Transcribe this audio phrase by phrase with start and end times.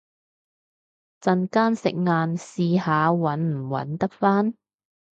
[1.21, 4.55] 陣間食晏試下搵唔搵得返